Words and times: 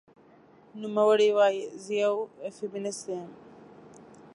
نوموړې 0.81 1.29
وايي، 1.37 1.61
"زه 1.83 1.93
یوه 2.03 2.23
فېمینیسټه 2.57 3.11
یم 3.17 3.31